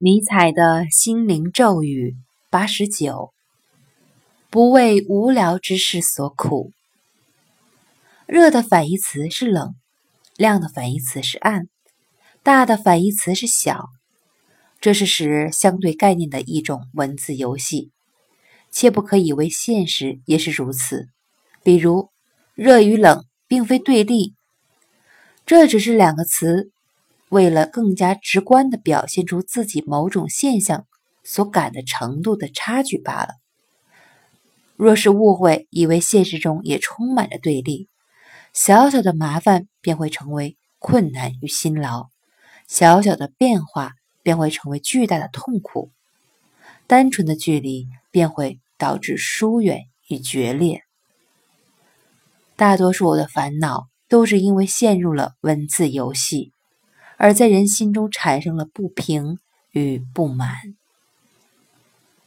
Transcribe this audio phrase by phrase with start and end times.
[0.00, 2.14] 尼采的心灵咒语
[2.50, 3.32] 八十九：
[4.48, 6.70] 不为无聊之事所苦。
[8.24, 9.74] 热的反义词是冷，
[10.36, 11.66] 亮的反义词是暗，
[12.44, 13.88] 大的反义词是小。
[14.80, 17.90] 这是使相对概念的一种文字游戏，
[18.70, 21.08] 切不可以为现实也是如此。
[21.64, 22.12] 比如，
[22.54, 24.36] 热与冷并非对立，
[25.44, 26.70] 这只是两个词。
[27.30, 30.86] 为了更加直观地表现出自己某种现象
[31.22, 33.34] 所感的程度的差距罢了。
[34.76, 37.88] 若是误会以为现实中也充满着对立，
[38.52, 42.08] 小小的麻烦便会成为困难与辛劳，
[42.66, 45.90] 小小的变化便会成为巨大的痛苦，
[46.86, 50.82] 单纯的距离便会导致疏远与决裂。
[52.56, 56.52] 大多数我的烦恼都是因为陷入了文字游戏。
[57.18, 59.38] 而在人心中产生了不平
[59.72, 60.77] 与不满。